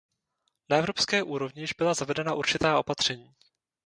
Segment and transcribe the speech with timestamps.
[0.69, 3.35] Na evropské úrovni již byla zavedena určitá opatření.